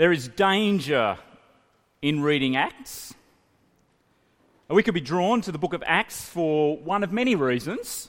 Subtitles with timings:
[0.00, 1.18] There is danger
[2.00, 3.12] in reading Acts.
[4.70, 8.08] We could be drawn to the book of Acts for one of many reasons.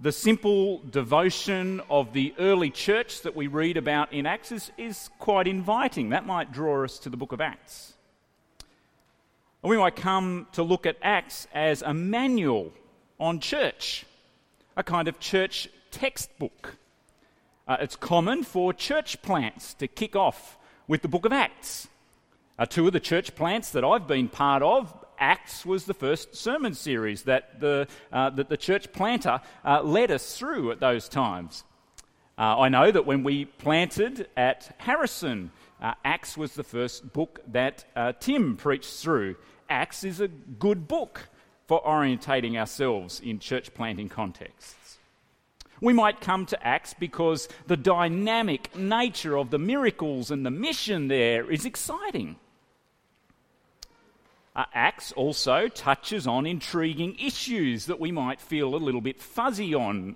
[0.00, 5.10] The simple devotion of the early church that we read about in Acts is, is
[5.18, 6.10] quite inviting.
[6.10, 7.94] That might draw us to the book of Acts.
[9.64, 12.72] And we might come to look at Acts as a manual
[13.18, 14.06] on church,
[14.76, 16.76] a kind of church textbook.
[17.66, 20.58] Uh, it's common for church plants to kick off
[20.88, 21.88] with the book of Acts.
[22.58, 26.34] Uh, two of the church plants that I've been part of, Acts was the first
[26.34, 31.08] sermon series that the, uh, that the church planter uh, led us through at those
[31.08, 31.62] times.
[32.36, 37.40] Uh, I know that when we planted at Harrison, uh, Acts was the first book
[37.52, 37.84] that
[38.20, 39.36] Tim preached through.
[39.70, 41.28] Acts is a good book
[41.68, 44.98] for orientating ourselves in church planting contexts.
[45.82, 51.08] We might come to Acts because the dynamic nature of the miracles and the mission
[51.08, 52.36] there is exciting.
[54.54, 59.74] Uh, Acts also touches on intriguing issues that we might feel a little bit fuzzy
[59.74, 60.14] on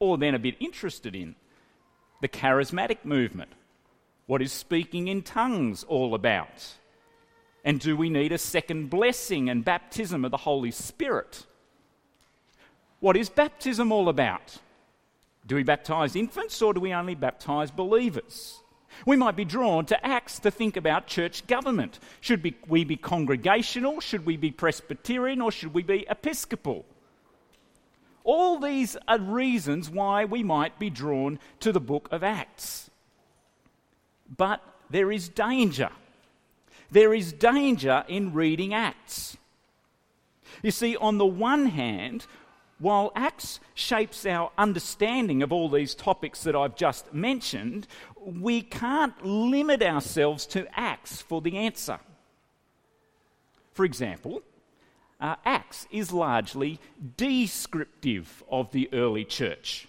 [0.00, 1.36] or then a bit interested in.
[2.20, 3.52] The charismatic movement.
[4.26, 6.74] What is speaking in tongues all about?
[7.64, 11.46] And do we need a second blessing and baptism of the Holy Spirit?
[12.98, 14.58] What is baptism all about?
[15.48, 18.60] Do we baptize infants or do we only baptize believers?
[19.04, 21.98] We might be drawn to Acts to think about church government.
[22.20, 24.00] Should we be congregational?
[24.00, 25.40] Should we be Presbyterian?
[25.40, 26.84] Or should we be Episcopal?
[28.22, 32.90] All these are reasons why we might be drawn to the book of Acts.
[34.36, 35.90] But there is danger
[36.90, 39.36] there is danger in reading Acts.
[40.62, 42.26] You see, on the one hand,
[42.78, 47.86] while Acts shapes our understanding of all these topics that I've just mentioned,
[48.20, 51.98] we can't limit ourselves to Acts for the answer.
[53.72, 54.42] For example,
[55.20, 56.78] uh, Acts is largely
[57.16, 59.88] descriptive of the early church.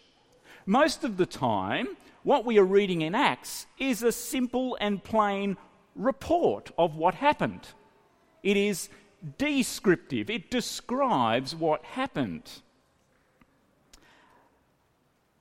[0.66, 1.90] Most of the time,
[2.24, 5.58] what we are reading in Acts is a simple and plain
[5.96, 7.68] report of what happened.
[8.42, 8.90] It is
[9.38, 12.50] descriptive, it describes what happened.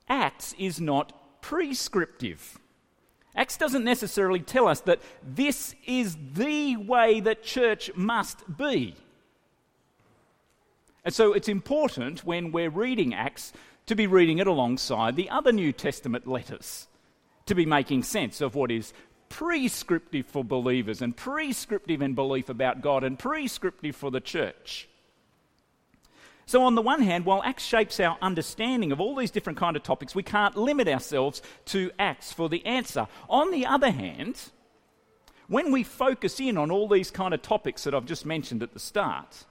[0.08, 2.58] Acts is not prescriptive.
[3.34, 8.94] Acts doesn't necessarily tell us that this is the way that church must be.
[11.04, 13.52] And so it's important when we're reading Acts
[13.86, 16.88] to be reading it alongside the other New Testament letters,
[17.46, 18.92] to be making sense of what is
[19.28, 24.88] prescriptive for believers and prescriptive in belief about God and prescriptive for the church.
[26.48, 29.76] So, on the one hand, while Acts shapes our understanding of all these different kind
[29.76, 33.06] of topics, we can't limit ourselves to Acts for the answer.
[33.28, 34.40] On the other hand,
[35.48, 38.72] when we focus in on all these kind of topics that I've just mentioned at
[38.72, 39.44] the start,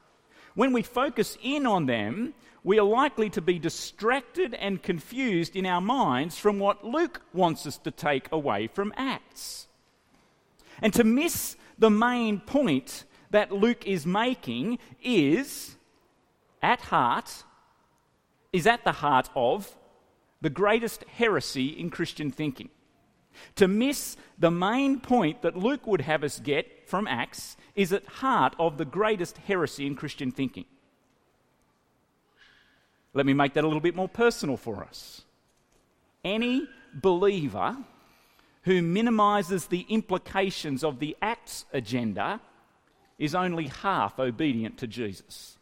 [0.55, 5.67] when we focus in on them, we are likely to be distracted and confused in
[5.67, 9.67] our minds from what Luke wants us to take away from Acts.
[10.81, 15.76] And to miss the main point that Luke is making is
[16.61, 17.43] at heart,
[18.53, 19.75] is at the heart of
[20.41, 22.69] the greatest heresy in Christian thinking.
[23.55, 28.05] To miss the main point that Luke would have us get from Acts is at
[28.05, 30.65] heart of the greatest heresy in Christian thinking.
[33.13, 35.21] Let me make that a little bit more personal for us.
[36.23, 37.77] Any believer
[38.63, 42.41] who minimises the implications of the Acts agenda
[43.17, 45.56] is only half obedient to Jesus.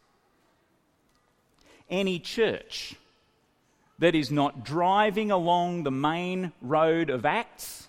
[1.88, 2.94] Any church
[3.98, 7.88] that is not driving along the main road of Acts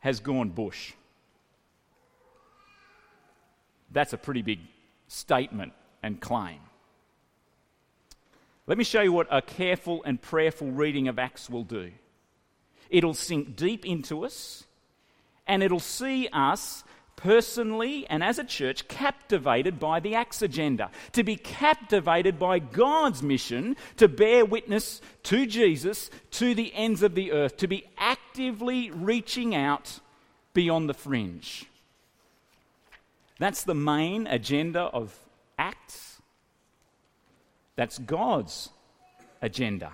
[0.00, 0.92] has gone bush.
[3.90, 4.60] That's a pretty big
[5.06, 5.72] statement
[6.02, 6.58] and claim.
[8.66, 11.92] Let me show you what a careful and prayerful reading of Acts will do.
[12.90, 14.64] It'll sink deep into us,
[15.46, 16.84] and it'll see us
[17.22, 23.22] personally and as a church captivated by the Acts agenda, to be captivated by God's
[23.22, 28.90] mission to bear witness to Jesus to the ends of the earth, to be actively
[28.90, 30.00] reaching out
[30.52, 31.66] beyond the fringe.
[33.38, 35.16] That's the main agenda of
[35.58, 36.20] Acts.
[37.76, 38.70] That's God's
[39.40, 39.92] agenda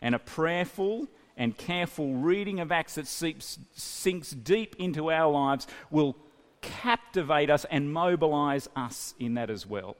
[0.00, 5.66] and a prayerful and careful reading of Acts that seeps, sinks deep into our lives
[5.90, 6.16] will
[6.60, 9.96] captivate us and mobilize us in that as well.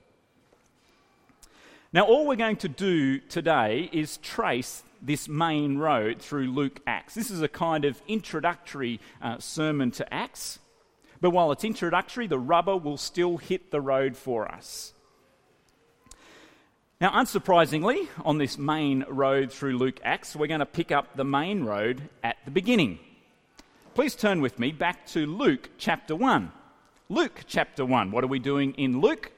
[1.93, 7.13] Now, all we're going to do today is trace this main road through Luke Acts.
[7.13, 10.59] This is a kind of introductory uh, sermon to Acts.
[11.21, 14.93] But while it's introductory, the rubber will still hit the road for us.
[17.01, 21.25] Now, unsurprisingly, on this main road through Luke Acts, we're going to pick up the
[21.25, 22.99] main road at the beginning.
[23.93, 26.53] Please turn with me back to Luke chapter 1.
[27.09, 28.11] Luke chapter 1.
[28.11, 29.33] What are we doing in Luke?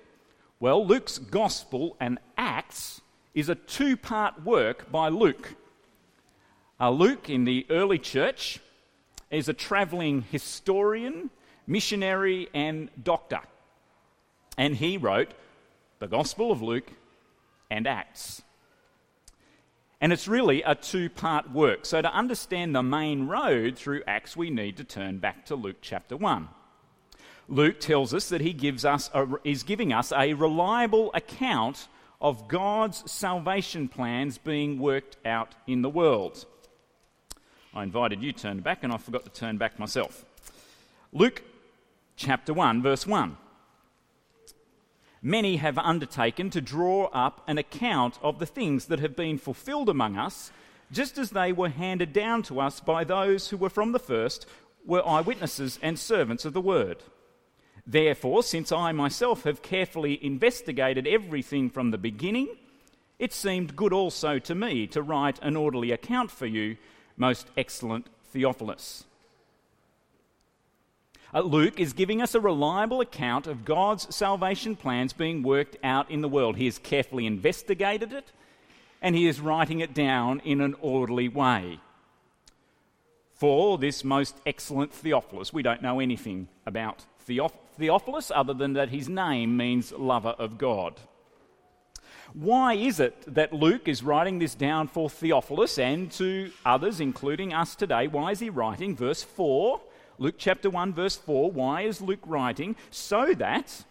[0.60, 3.02] Well, Luke's Gospel and Acts
[3.34, 5.56] is a two part work by Luke.
[6.80, 8.60] Uh, Luke, in the early church,
[9.32, 11.32] is a travelling historian,
[11.66, 13.42] missionary, and doctor.
[14.60, 15.32] And he wrote
[15.98, 16.92] the Gospel of Luke
[17.70, 18.42] and Acts.
[20.00, 21.86] And it's really a two part work.
[21.86, 25.78] So, to understand the main road through Acts, we need to turn back to Luke
[25.82, 26.50] chapter 1.
[27.50, 31.88] Luke tells us that he gives us a, is giving us a reliable account
[32.22, 36.46] of God's salvation plans being worked out in the world.
[37.74, 40.26] I invited you to turn back, and I forgot to turn back myself.
[41.14, 41.42] Luke
[42.16, 43.38] chapter 1, verse 1.
[45.22, 49.90] Many have undertaken to draw up an account of the things that have been fulfilled
[49.90, 50.52] among us,
[50.92, 54.46] just as they were handed down to us by those who were from the first,
[54.86, 57.04] were eyewitnesses and servants of the word.
[57.86, 62.50] Therefore, since I myself have carefully investigated everything from the beginning,
[63.18, 66.78] it seemed good also to me to write an orderly account for you,
[67.16, 69.06] most excellent Theophilus.
[71.38, 76.10] Uh, Luke is giving us a reliable account of God's salvation plans being worked out
[76.10, 76.56] in the world.
[76.58, 78.32] He has carefully investigated it
[79.04, 81.80] and he is writing it down in an orderly way.
[83.34, 88.90] For this most excellent Theophilus, we don't know anything about Theophilus Theophilus other than that
[88.90, 90.96] his name means lover of God.
[92.34, 97.54] Why is it that Luke is writing this down for Theophilus and to others, including
[97.54, 98.08] us today?
[98.08, 98.96] Why is he writing?
[98.96, 99.80] Verse 4,
[100.20, 101.52] Luke chapter 1, verse 4.
[101.52, 102.76] Why is Luke writing?
[102.90, 103.86] So that,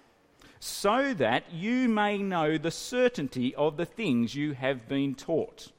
[0.59, 5.71] so that you may know the certainty of the things you have been taught.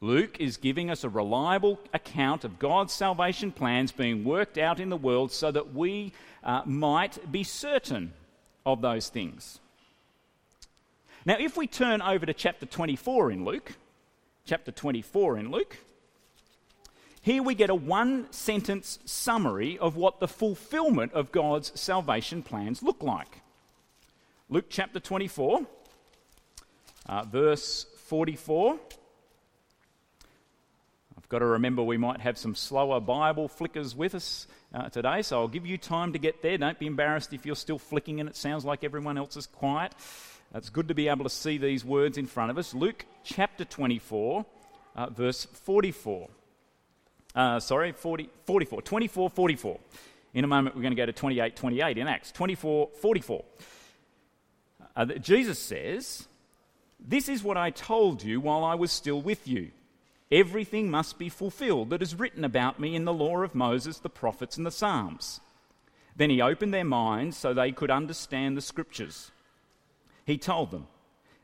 [0.00, 4.88] Luke is giving us a reliable account of God's salvation plans being worked out in
[4.88, 8.12] the world so that we uh, might be certain
[8.66, 9.60] of those things.
[11.24, 13.74] Now, if we turn over to chapter 24 in Luke,
[14.44, 15.76] chapter 24 in Luke,
[17.22, 22.82] here we get a one sentence summary of what the fulfillment of God's salvation plans
[22.82, 23.40] look like.
[24.48, 25.62] Luke chapter 24,
[27.06, 28.78] uh, verse 44
[31.16, 35.22] I've got to remember we might have some slower Bible flickers with us uh, today,
[35.22, 36.58] so I'll give you time to get there.
[36.58, 39.94] Don't be embarrassed if you're still flicking and it sounds like everyone else is quiet.
[40.54, 42.74] It's good to be able to see these words in front of us.
[42.74, 44.44] Luke chapter 24,
[44.96, 46.28] uh, verse 44.
[47.34, 48.82] Uh, sorry, 40, 44.
[48.82, 49.80] 24, 44.
[50.34, 52.32] In a moment, we're going to go to 28, 28 in Acts.
[52.32, 53.44] 24, 44.
[54.94, 56.26] Uh, Jesus says,
[57.00, 59.70] This is what I told you while I was still with you
[60.32, 64.08] Everything must be fulfilled that is written about me in the law of Moses, the
[64.08, 65.40] prophets, and the Psalms.
[66.16, 69.30] Then he opened their minds so they could understand the scriptures.
[70.24, 70.86] He told them,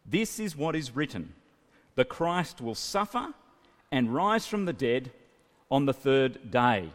[0.06, 1.35] This is what is written
[1.96, 3.35] the Christ will suffer
[3.93, 5.11] and rise from the dead
[5.70, 6.90] on the third day.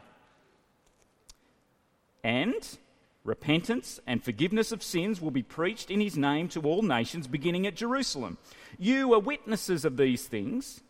[2.24, 2.78] And
[3.24, 7.68] repentance and forgiveness of sins will be preached in his name to all nations, beginning
[7.68, 8.38] at Jerusalem.
[8.78, 10.82] You are witnesses of these things.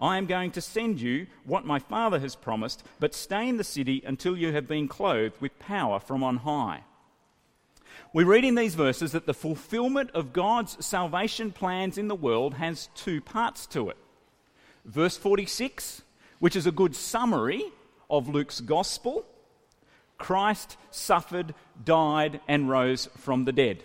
[0.00, 3.64] I am going to send you what my Father has promised, but stay in the
[3.64, 6.82] city until you have been clothed with power from on high.
[8.12, 12.54] We read in these verses that the fulfillment of God's salvation plans in the world
[12.54, 13.96] has two parts to it.
[14.84, 16.02] Verse 46,
[16.42, 17.62] which is a good summary
[18.10, 19.24] of Luke's gospel
[20.18, 21.52] Christ suffered,
[21.84, 23.82] died, and rose from the dead.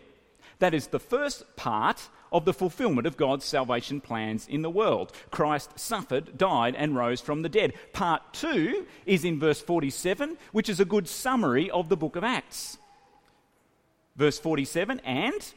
[0.59, 5.13] That is the first part of the fulfillment of God's salvation plans in the world.
[5.31, 7.73] Christ suffered, died, and rose from the dead.
[7.91, 12.23] Part two is in verse 47, which is a good summary of the book of
[12.23, 12.77] Acts.
[14.15, 15.53] Verse 47 and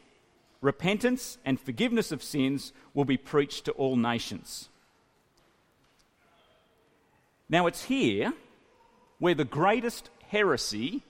[0.62, 4.69] repentance and forgiveness of sins will be preached to all nations.
[7.50, 8.32] Now, it's here
[9.18, 11.02] where the greatest heresy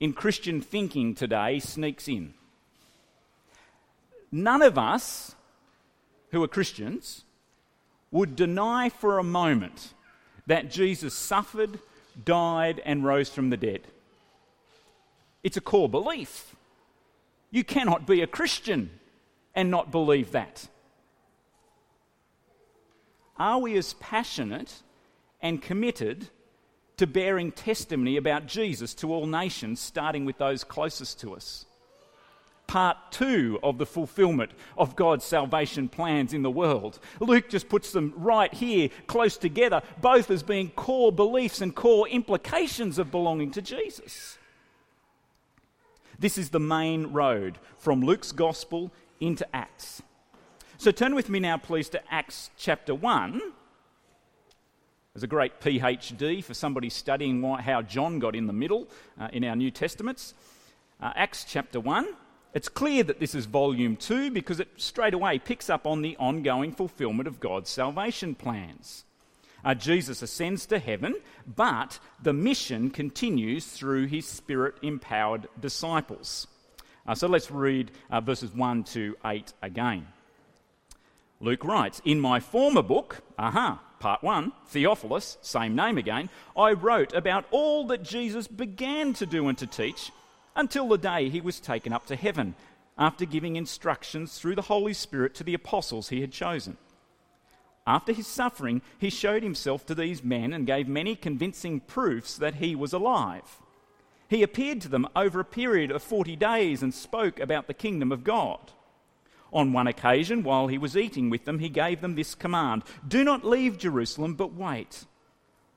[0.00, 2.34] in Christian thinking today sneaks in
[4.32, 5.36] none of us
[6.32, 7.22] who are Christians
[8.10, 9.94] would deny for a moment
[10.48, 11.78] that Jesus suffered,
[12.24, 13.82] died, and rose from the dead.
[15.44, 16.56] It's a core belief.
[17.52, 18.90] You cannot be a Christian
[19.54, 20.66] and not believe that.
[23.36, 24.82] Are we as passionate
[25.44, 26.28] and committed
[26.96, 31.66] to bearing testimony about Jesus to all nations, starting with those closest to us?
[32.66, 36.98] Part two of the fulfillment of God's salvation plans in the world.
[37.20, 42.08] Luke just puts them right here, close together, both as being core beliefs and core
[42.08, 44.38] implications of belonging to Jesus.
[46.18, 50.02] This is the main road from Luke's gospel into Acts.
[50.78, 53.42] So turn with me now, please, to Acts chapter 1.
[55.14, 59.28] There's a great PhD for somebody studying why, how John got in the middle uh,
[59.32, 60.34] in our New Testaments.
[61.00, 62.08] Uh, Acts chapter 1.
[62.52, 66.16] It's clear that this is volume 2 because it straight away picks up on the
[66.16, 69.04] ongoing fulfillment of God's salvation plans.
[69.64, 71.14] Uh, Jesus ascends to heaven,
[71.46, 76.48] but the mission continues through his spirit empowered disciples.
[77.06, 80.08] Uh, so let's read uh, verses 1 to 8 again.
[81.38, 87.12] Luke writes, In my former book, aha, part 1, Theophilus, same name again, I wrote
[87.14, 90.10] about all that Jesus began to do and to teach
[90.56, 92.54] until the day he was taken up to heaven,
[92.96, 96.76] after giving instructions through the Holy Spirit to the apostles he had chosen.
[97.86, 102.56] After his suffering, he showed himself to these men and gave many convincing proofs that
[102.56, 103.58] he was alive.
[104.28, 108.10] He appeared to them over a period of 40 days and spoke about the kingdom
[108.10, 108.72] of God.
[109.54, 113.22] On one occasion, while he was eating with them, he gave them this command Do
[113.22, 115.06] not leave Jerusalem, but wait.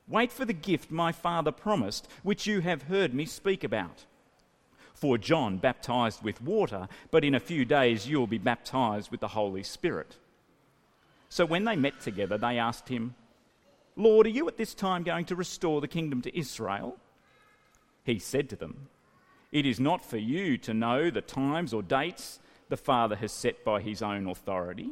[0.08, 4.04] Wait for the gift my father promised, which you have heard me speak about.
[4.94, 9.20] For John baptized with water, but in a few days you will be baptized with
[9.20, 10.16] the Holy Spirit.
[11.28, 13.14] So when they met together, they asked him,
[13.94, 16.96] Lord, are you at this time going to restore the kingdom to Israel?
[18.02, 18.88] He said to them,
[19.52, 23.64] It is not for you to know the times or dates the Father has set
[23.64, 24.90] by his own authority,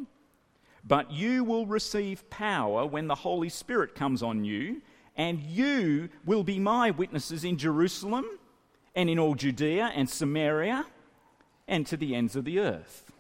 [0.85, 4.83] but you will receive power when the Holy Spirit comes on you,
[5.17, 8.27] and you will be my witnesses in Jerusalem
[8.95, 10.87] and in all Judea and Samaria
[11.69, 13.11] and to the ends of the earth.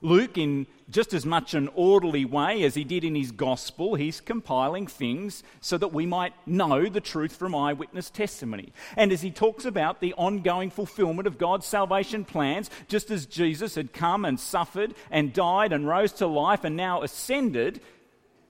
[0.00, 4.20] Luke, in just as much an orderly way as he did in his gospel, he's
[4.20, 8.72] compiling things so that we might know the truth from eyewitness testimony.
[8.96, 13.74] And as he talks about the ongoing fulfillment of God's salvation plans, just as Jesus
[13.74, 17.80] had come and suffered and died and rose to life and now ascended,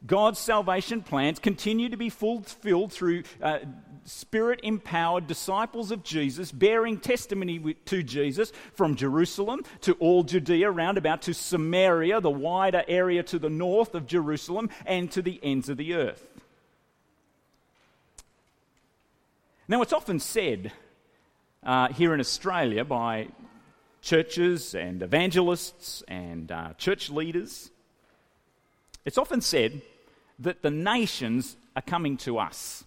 [0.06, 3.60] God's salvation plans continue to be fulfilled through uh,
[4.04, 10.98] spirit empowered disciples of Jesus bearing testimony to Jesus from Jerusalem to all Judea, round
[10.98, 15.68] about to Samaria, the wider area to the north of Jerusalem, and to the ends
[15.68, 16.26] of the earth.
[19.66, 20.72] Now, it's often said
[21.62, 23.28] uh, here in Australia by
[24.02, 27.70] churches and evangelists and uh, church leaders,
[29.06, 29.80] it's often said
[30.38, 32.84] that the nations are coming to us.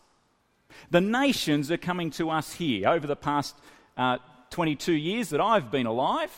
[0.92, 3.56] The nations are coming to us here over the past
[3.98, 4.18] uh,
[4.50, 6.32] 22 years that I've been alive,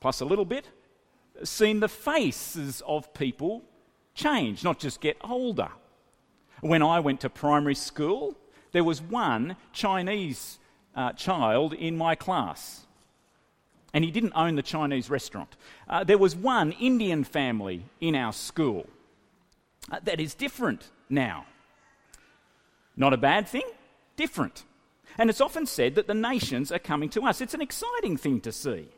[0.00, 0.68] plus a little bit,
[1.42, 3.62] seen the faces of people
[4.14, 5.68] change, not just get older.
[6.60, 8.36] When I went to primary school,
[8.72, 10.58] there was one Chinese
[10.94, 12.86] uh, child in my class,
[13.92, 15.56] and he didn't own the Chinese restaurant.
[15.88, 18.86] Uh, there was one Indian family in our school.
[19.90, 21.46] Uh, that is different now.
[22.96, 23.68] Not a bad thing,
[24.16, 24.64] different.
[25.18, 27.40] And it's often said that the nations are coming to us.
[27.40, 28.88] It's an exciting thing to see.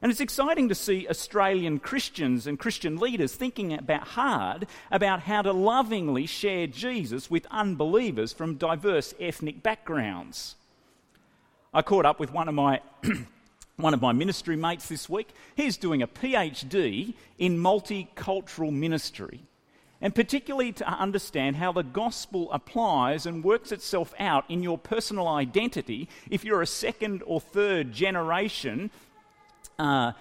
[0.00, 5.42] And it's exciting to see Australian Christians and Christian leaders thinking about hard about how
[5.42, 10.54] to lovingly share Jesus with unbelievers from diverse ethnic backgrounds.
[11.74, 12.80] I caught up with one of my
[13.76, 15.28] one of my ministry mates this week.
[15.56, 19.47] He's doing a PhD in multicultural ministry
[20.00, 25.26] and particularly to understand how the gospel applies and works itself out in your personal
[25.28, 28.90] identity if you're a second or third generation.
[29.78, 30.12] Uh,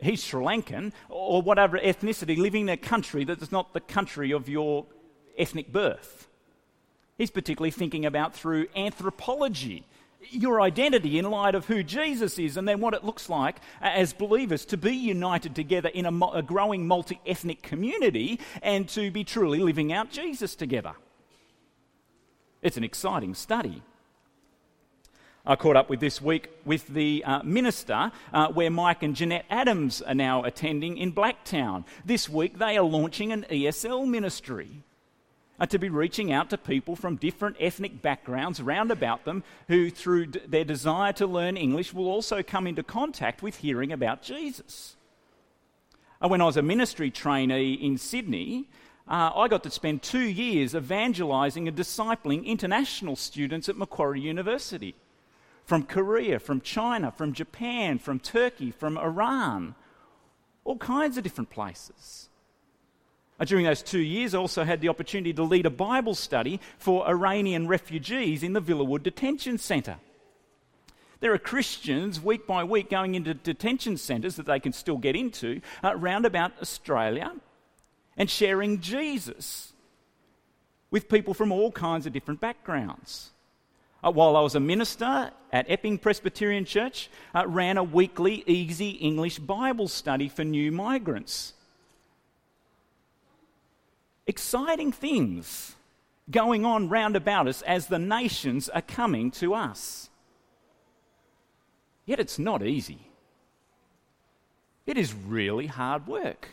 [0.00, 4.32] he's Sri Lankan or whatever ethnicity living in a country that is not the country
[4.32, 4.86] of your
[5.38, 6.28] ethnic birth.
[7.16, 9.86] He's particularly thinking about through anthropology
[10.30, 14.12] your identity in light of who Jesus is and then what it looks like as
[14.12, 19.24] believers to be united together in a, a growing multi ethnic community and to be
[19.24, 20.92] truly living out Jesus together.
[22.62, 23.82] It's an exciting study.
[25.44, 29.46] I caught up with this week with the uh, minister uh, where Mike and Jeanette
[29.50, 31.84] Adams are now attending in Blacktown.
[32.04, 34.84] This week they are launching an ESL ministry
[35.62, 39.90] are to be reaching out to people from different ethnic backgrounds round about them who,
[39.90, 44.22] through d- their desire to learn English, will also come into contact with hearing about
[44.22, 44.96] Jesus.
[46.20, 48.68] Uh, when I was a ministry trainee in Sydney,
[49.06, 54.96] uh, I got to spend two years evangelising and discipling international students at Macquarie University
[55.64, 59.76] from Korea, from China, from Japan, from Turkey, from Iran,
[60.64, 62.30] all kinds of different places.
[63.42, 66.60] Uh, during those two years, I also had the opportunity to lead a Bible study
[66.78, 69.96] for Iranian refugees in the Villawood Detention Centre.
[71.18, 75.16] There are Christians week by week going into detention centres that they can still get
[75.16, 77.34] into uh, about Australia
[78.16, 79.72] and sharing Jesus
[80.92, 83.32] with people from all kinds of different backgrounds.
[84.04, 88.90] Uh, while I was a minister at Epping Presbyterian Church, uh, ran a weekly easy
[88.90, 91.54] English Bible study for new migrants.
[94.26, 95.74] Exciting things
[96.30, 100.10] going on round about us as the nations are coming to us.
[102.06, 103.08] Yet it's not easy.
[104.86, 106.48] It is really hard work.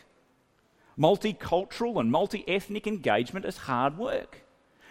[0.98, 4.42] Multicultural and multi ethnic engagement is hard work.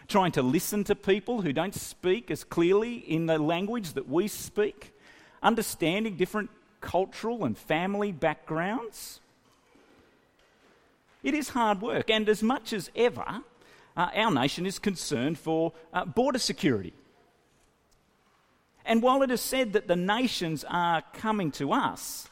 [0.08, 4.26] Trying to listen to people who don't speak as clearly in the language that we
[4.26, 4.92] speak,
[5.42, 9.20] understanding different cultural and family backgrounds.
[11.22, 13.42] It is hard work, and as much as ever,
[13.96, 16.94] uh, our nation is concerned for uh, border security.
[18.84, 22.28] And while it is said that the nations are coming to us,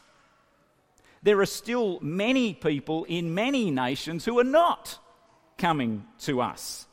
[1.22, 4.98] there are still many people in many nations who are not
[5.58, 6.86] coming to us.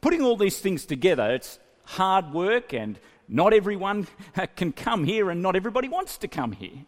[0.00, 4.06] Putting all these things together, it's hard work, and not everyone
[4.56, 6.84] can come here, and not everybody wants to come here.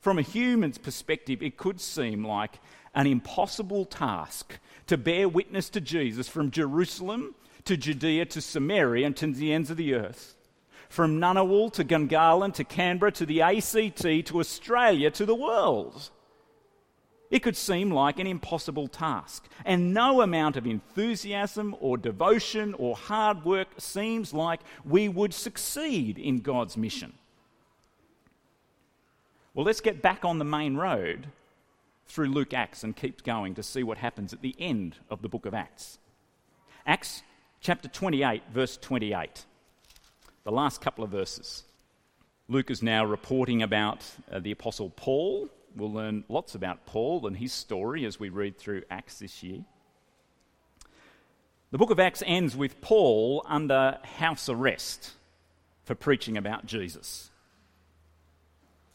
[0.00, 2.58] From a human's perspective, it could seem like
[2.94, 9.16] an impossible task to bear witness to Jesus from Jerusalem to Judea to Samaria and
[9.18, 10.36] to the ends of the earth.
[10.88, 16.10] From Ngunnawal to Gungahlin to Canberra to the ACT to Australia to the world.
[17.30, 22.96] It could seem like an impossible task, and no amount of enthusiasm or devotion or
[22.96, 27.12] hard work seems like we would succeed in God's mission.
[29.60, 31.26] Well, let's get back on the main road
[32.06, 35.28] through Luke Acts and keep going to see what happens at the end of the
[35.28, 35.98] book of Acts.
[36.86, 37.22] Acts
[37.60, 39.44] chapter 28, verse 28.
[40.44, 41.64] The last couple of verses.
[42.48, 45.50] Luke is now reporting about uh, the Apostle Paul.
[45.76, 49.62] We'll learn lots about Paul and his story as we read through Acts this year.
[51.70, 55.10] The book of Acts ends with Paul under house arrest
[55.84, 57.30] for preaching about Jesus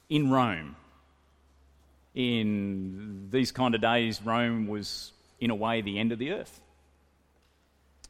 [0.09, 0.75] in Rome.
[2.13, 6.61] In these kind of days, Rome was, in a way, the end of the earth.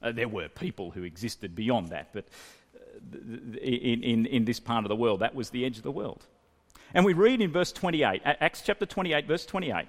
[0.01, 2.25] Uh, there were people who existed beyond that, but
[2.75, 3.17] uh,
[3.61, 6.25] in, in, in this part of the world, that was the edge of the world.
[6.93, 9.87] And we read in verse 28, Acts chapter 28, verse 28.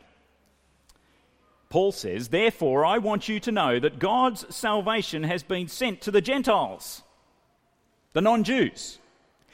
[1.69, 6.11] Paul says, Therefore, I want you to know that God's salvation has been sent to
[6.11, 7.03] the Gentiles,
[8.13, 8.99] the non Jews,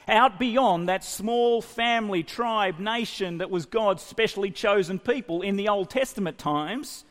[0.07, 5.69] out beyond that small family, tribe, nation that was God's specially chosen people in the
[5.69, 7.05] Old Testament times.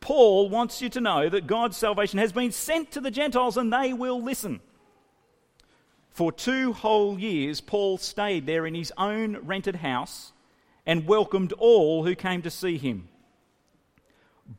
[0.00, 3.72] Paul wants you to know that God's salvation has been sent to the Gentiles and
[3.72, 4.60] they will listen.
[6.10, 10.32] For two whole years, Paul stayed there in his own rented house
[10.86, 13.08] and welcomed all who came to see him.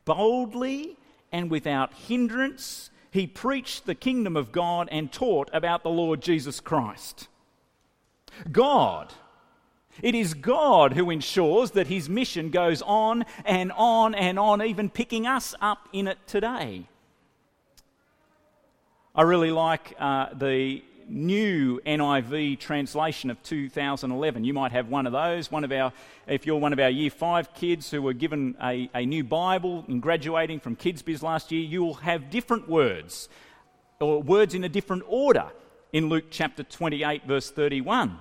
[0.04, 0.96] Boldly
[1.30, 6.60] and without hindrance, he preached the kingdom of God and taught about the Lord Jesus
[6.60, 7.28] Christ.
[8.50, 9.12] God
[10.00, 14.88] it is God who ensures that his mission goes on and on and on, even
[14.88, 16.84] picking us up in it today.
[19.14, 24.44] I really like uh, the new NIV translation of 2011.
[24.44, 25.50] You might have one of those.
[25.50, 25.92] One of our,
[26.26, 29.84] if you're one of our Year Five kids who were given a, a new Bible
[29.88, 33.28] in graduating from Kids Biz last year, you will have different words
[34.00, 35.50] or words in a different order
[35.92, 38.18] in Luke chapter 28, verse 31.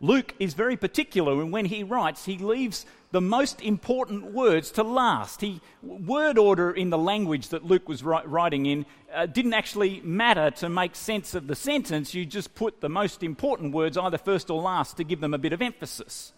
[0.00, 4.82] Luke is very particular, and when he writes, he leaves the most important words to
[4.84, 5.40] last.
[5.40, 10.50] He, word order in the language that Luke was writing in uh, didn't actually matter
[10.52, 12.14] to make sense of the sentence.
[12.14, 15.38] You just put the most important words either first or last to give them a
[15.38, 16.32] bit of emphasis.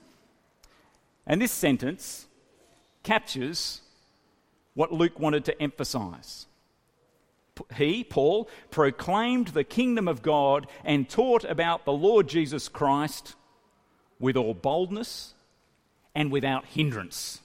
[1.26, 2.26] And this sentence
[3.02, 3.82] captures
[4.74, 6.46] what Luke wanted to emphasize.
[7.76, 13.34] He, Paul, proclaimed the kingdom of God and taught about the Lord Jesus Christ
[14.20, 15.34] with all boldness
[16.14, 17.40] and without hindrance,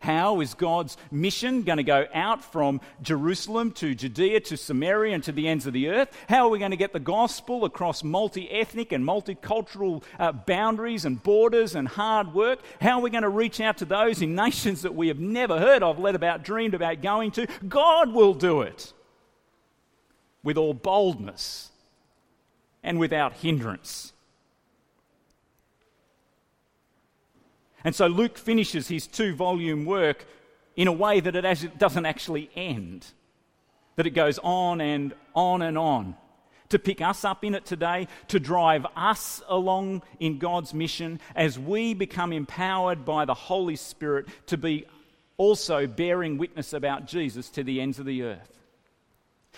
[0.00, 5.24] How is God's mission going to go out from Jerusalem to Judea to Samaria and
[5.24, 6.16] to the ends of the earth?
[6.28, 11.04] How are we going to get the gospel across multi ethnic and multicultural uh, boundaries
[11.04, 12.60] and borders and hard work?
[12.80, 15.58] How are we going to reach out to those in nations that we have never
[15.58, 17.46] heard of, let about, dreamed about going to?
[17.68, 18.92] God will do it
[20.42, 21.70] with all boldness
[22.82, 24.12] and without hindrance.
[27.84, 30.26] And so Luke finishes his two volume work
[30.76, 33.06] in a way that it doesn't actually end,
[33.96, 36.16] that it goes on and on and on
[36.68, 41.58] to pick us up in it today, to drive us along in God's mission as
[41.58, 44.84] we become empowered by the Holy Spirit to be
[45.36, 48.57] also bearing witness about Jesus to the ends of the earth.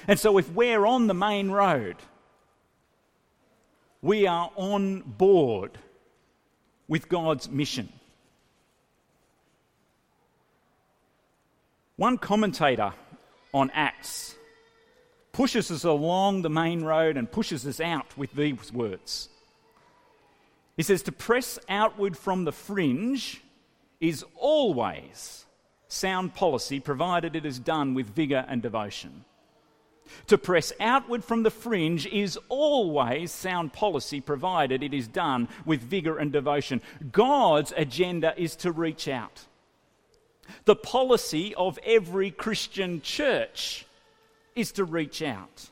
[0.08, 1.96] And so, if we're on the main road,
[4.02, 5.78] we are on board
[6.88, 7.92] with God's mission.
[11.96, 12.94] One commentator
[13.52, 14.34] on Acts
[15.32, 19.28] pushes us along the main road and pushes us out with these words.
[20.76, 23.42] He says, To press outward from the fringe
[24.00, 25.44] is always
[25.88, 29.24] sound policy, provided it is done with vigour and devotion.
[30.28, 35.82] To press outward from the fringe is always sound policy, provided it is done with
[35.82, 36.80] vigour and devotion.
[37.12, 39.46] God's agenda is to reach out
[40.64, 43.86] the policy of every Christian church
[44.54, 45.70] is to reach out.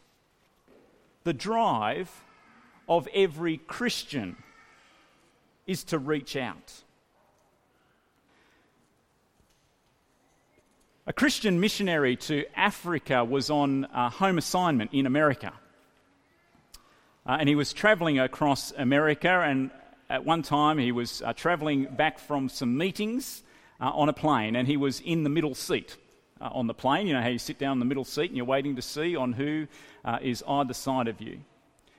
[1.24, 2.24] The drive
[2.88, 4.36] of every Christian
[5.66, 6.82] is to reach out.
[11.08, 15.54] A Christian missionary to Africa was on a home assignment in America.
[17.26, 19.70] Uh, and he was travelling across America, and
[20.10, 23.42] at one time he was uh, travelling back from some meetings
[23.80, 25.96] uh, on a plane, and he was in the middle seat
[26.42, 27.06] uh, on the plane.
[27.06, 29.16] You know how you sit down in the middle seat and you're waiting to see
[29.16, 29.66] on who
[30.04, 31.40] uh, is either side of you.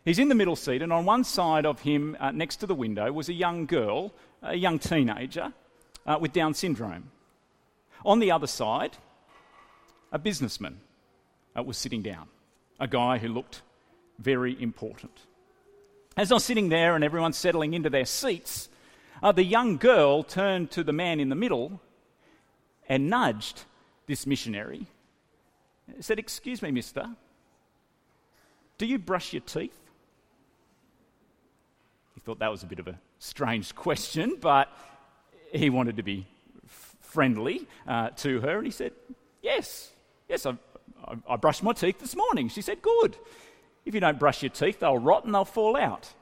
[0.06, 3.12] He's in the middle seat, and on one side of him, next to the window,
[3.12, 5.52] was a young girl, a young teenager
[6.20, 7.10] with Down syndrome.
[8.06, 8.98] On the other side,
[10.12, 10.80] a businessman
[11.58, 12.28] uh, was sitting down,
[12.80, 13.62] a guy who looked
[14.18, 15.12] very important.
[16.18, 18.70] As I was sitting there and everyone's settling into their seats,
[19.22, 21.82] uh, the young girl turned to the man in the middle
[22.88, 23.64] and nudged
[24.08, 24.88] this missionary.
[26.00, 27.08] Said, Excuse me, mister,
[28.78, 29.78] do you brush your teeth?
[32.16, 34.70] He thought that was a bit of a strange question, but
[35.52, 36.28] he wanted to be
[37.10, 38.94] friendly uh, to her, and he said,
[39.42, 39.92] Yes,
[40.28, 40.52] yes, I,
[41.06, 42.50] I, I brushed my teeth this morning.
[42.50, 43.18] She said, Good.
[43.86, 46.14] If you don't brush your teeth, they'll rot and they'll fall out.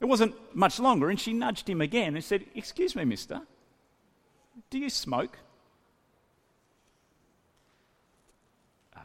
[0.00, 3.42] It wasn't much longer, and she nudged him again and said, Excuse me, mister,
[4.70, 5.38] do you smoke?
[8.96, 9.00] Uh,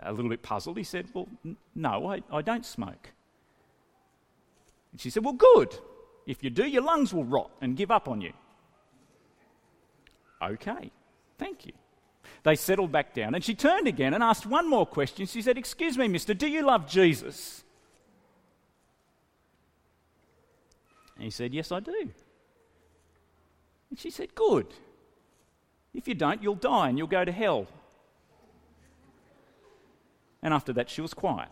[0.00, 3.10] a little bit puzzled, he said, Well, n- no, I, I don't smoke.
[4.92, 5.76] And she said, Well, good.
[6.26, 8.32] If you do, your lungs will rot and give up on you.
[10.52, 10.90] Okay,
[11.38, 11.72] thank you.
[12.42, 15.26] They settled back down, and she turned again and asked one more question.
[15.26, 17.64] She said, Excuse me, mister, do you love Jesus?
[21.16, 22.10] And he said, Yes, I do.
[23.90, 24.66] And she said, Good.
[25.94, 27.68] If you don't, you'll die and you'll go to hell.
[30.42, 31.48] And after that, she was quiet.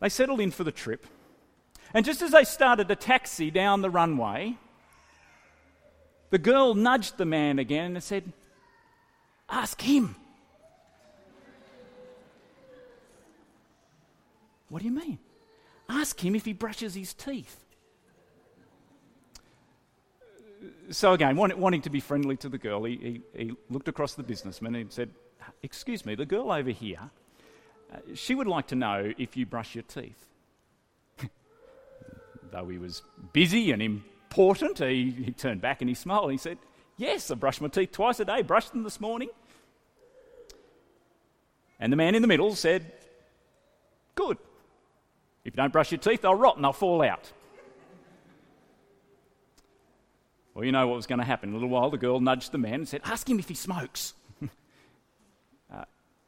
[0.00, 1.06] They settled in for the trip.
[1.94, 4.56] And just as they started a taxi down the runway,
[6.30, 8.32] the girl nudged the man again and said,
[9.48, 10.16] Ask him.
[14.68, 15.18] What do you mean?
[15.88, 17.62] Ask him if he brushes his teeth.
[20.90, 24.22] So, again, wanting to be friendly to the girl, he, he, he looked across the
[24.22, 25.10] businessman and said,
[25.62, 27.10] Excuse me, the girl over here,
[27.92, 30.26] uh, she would like to know if you brush your teeth.
[32.50, 33.80] Though he was busy and
[34.36, 36.58] important, he, he turned back and he smiled and he said,
[36.98, 39.30] Yes, I brush my teeth twice a day, brushed them this morning.
[41.80, 42.92] And the man in the middle said,
[44.14, 44.36] Good.
[45.44, 47.32] If you don't brush your teeth, they'll rot and they'll fall out.
[50.52, 51.50] Well, you know what was going to happen.
[51.50, 54.12] A little while, the girl nudged the man and said, Ask him if he smokes.
[55.72, 55.84] uh,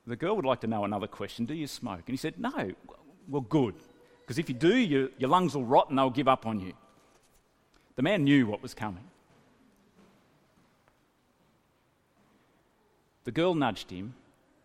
[0.07, 2.03] the girl would like to know another question Do you smoke?
[2.07, 2.73] And he said, No.
[3.29, 3.75] Well, good.
[4.21, 6.73] Because if you do, your, your lungs will rot and they'll give up on you.
[7.99, 9.03] The man knew what was coming.
[13.25, 14.15] The girl nudged him,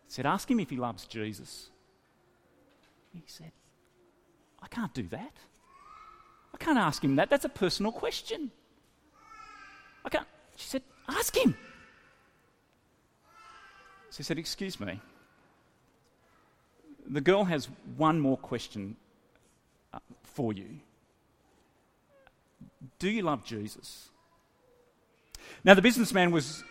[0.06, 1.70] said, Ask him if he loves Jesus.
[3.12, 3.50] He said,
[4.62, 5.32] I can't do that.
[6.54, 7.28] I can't ask him that.
[7.28, 8.52] That's a personal question.
[10.04, 10.28] I can't.
[10.54, 11.56] She said, Ask him.
[14.12, 15.00] She said, Excuse me.
[17.08, 18.94] The girl has one more question
[19.92, 20.78] uh, for you.
[22.98, 24.10] Do you love Jesus?
[25.62, 26.62] Now, the businessman was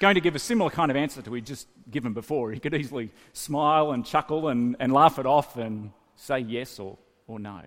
[0.00, 2.52] going to give a similar kind of answer to he'd just given before.
[2.52, 6.96] He could easily smile and chuckle and, and laugh it off and say yes or,
[7.26, 7.60] or no.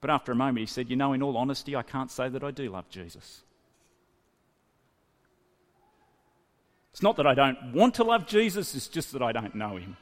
[0.00, 2.42] But after a moment, he said, You know, in all honesty, I can't say that
[2.42, 3.42] I do love Jesus.
[6.92, 9.76] It's not that I don't want to love Jesus, it's just that I don't know
[9.76, 9.98] him.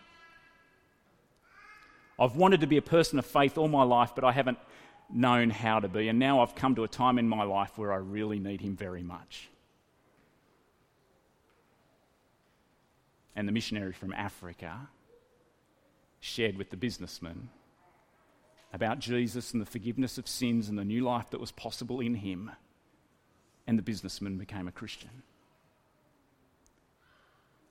[2.21, 4.59] I've wanted to be a person of faith all my life, but I haven't
[5.15, 6.09] known how to be.
[6.09, 8.77] And now I've come to a time in my life where I really need him
[8.77, 9.49] very much.
[13.37, 14.89] And the missionary from Africa
[16.21, 17.49] shared with the businessman
[18.73, 22.17] about Jesus and the forgiveness of sins and the new life that was possible in
[22.17, 22.51] him.
[23.67, 25.23] And the businessman became a Christian.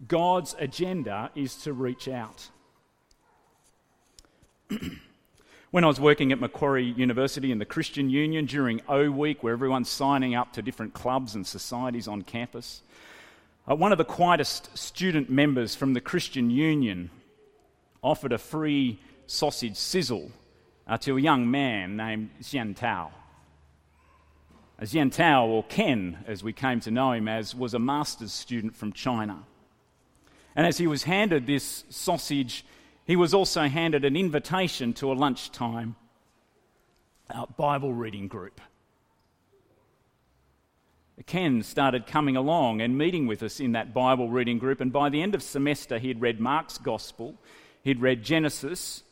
[0.07, 2.49] God's agenda is to reach out.
[5.73, 9.53] when I was working at Macquarie University in the Christian Union during O Week, where
[9.53, 12.83] everyone's signing up to different clubs and societies on campus,
[13.67, 17.09] uh, one of the quietest student members from the Christian Union
[18.03, 20.29] offered a free sausage sizzle
[20.85, 23.09] uh, to a young man named Xian Tao.
[24.79, 28.75] Xian Tao, or Ken, as we came to know him as, was a master's student
[28.75, 29.41] from China.
[30.55, 32.63] And as he was handed this sausage,
[33.05, 35.95] he was also handed an invitation to a lunchtime
[37.29, 38.61] uh, Bible reading group.
[41.25, 45.09] Ken started coming along and meeting with us in that Bible reading group, and by
[45.09, 47.35] the end of semester, he had read Mark's Gospel,
[47.83, 49.03] he'd read Genesis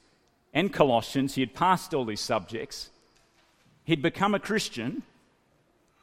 [0.54, 2.89] and Colossians, he had passed all these subjects,
[3.86, 5.04] he'd become a Christian,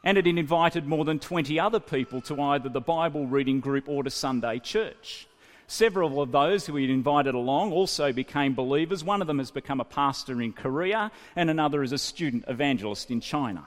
[0.05, 4.05] and had invited more than 20 other people to either the Bible reading group or
[4.05, 5.27] to Sunday church.
[5.71, 9.05] Several of those who he'd invited along also became believers.
[9.05, 13.11] One of them has become a pastor in Korea, and another is a student evangelist
[13.11, 13.67] in China.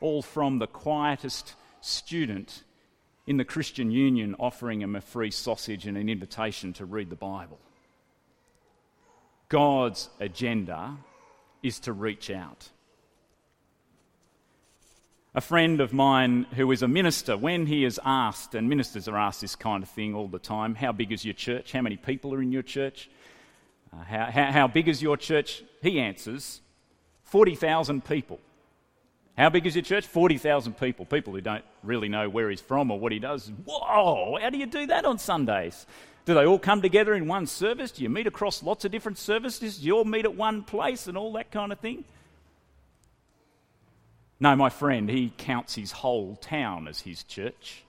[0.00, 2.64] All from the quietest student
[3.28, 7.16] in the Christian Union offering him a free sausage and an invitation to read the
[7.16, 7.60] Bible.
[9.48, 10.96] God's agenda
[11.62, 12.70] is to reach out
[15.38, 19.16] a friend of mine who is a minister, when he is asked, and ministers are
[19.16, 21.70] asked this kind of thing all the time how big is your church?
[21.70, 23.08] How many people are in your church?
[23.92, 25.62] Uh, how, how, how big is your church?
[25.80, 26.60] He answers
[27.22, 28.40] 40,000 people.
[29.36, 30.08] How big is your church?
[30.08, 31.04] 40,000 people.
[31.04, 33.52] People who don't really know where he's from or what he does.
[33.64, 35.86] Whoa, how do you do that on Sundays?
[36.24, 37.92] Do they all come together in one service?
[37.92, 39.78] Do you meet across lots of different services?
[39.78, 42.02] Do you all meet at one place and all that kind of thing?
[44.40, 47.82] No, my friend, he counts his whole town as his church.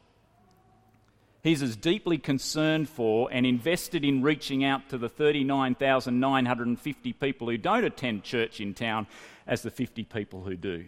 [1.42, 7.58] He's as deeply concerned for and invested in reaching out to the 39,950 people who
[7.58, 9.08] don't attend church in town
[9.48, 10.84] as the 50 people who do.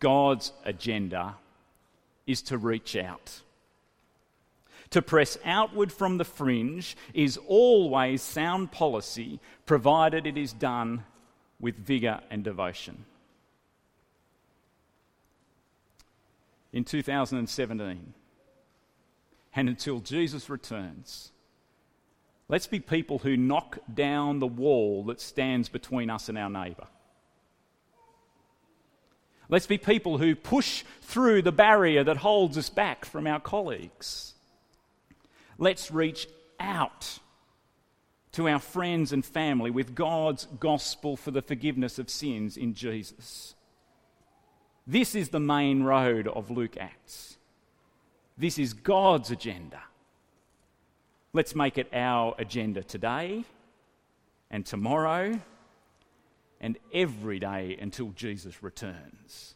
[0.00, 1.36] God's agenda
[2.26, 3.42] is to reach out.
[4.90, 11.04] To press outward from the fringe is always sound policy, provided it is done
[11.60, 13.04] with vigour and devotion.
[16.72, 18.14] In 2017
[19.54, 21.32] and until Jesus returns.
[22.48, 26.86] Let's be people who knock down the wall that stands between us and our neighbour.
[29.48, 34.34] Let's be people who push through the barrier that holds us back from our colleagues.
[35.58, 36.26] Let's reach
[36.58, 37.18] out
[38.32, 43.54] to our friends and family with God's gospel for the forgiveness of sins in Jesus.
[44.86, 47.38] This is the main road of Luke Acts.
[48.36, 49.80] This is God's agenda.
[51.32, 53.44] Let's make it our agenda today
[54.50, 55.40] and tomorrow
[56.60, 59.54] and every day until Jesus returns.